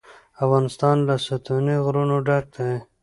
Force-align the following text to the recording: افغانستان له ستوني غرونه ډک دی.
افغانستان 0.43 0.97
له 1.07 1.15
ستوني 1.25 1.75
غرونه 1.85 2.15
ډک 2.27 2.45
دی. 2.55 2.71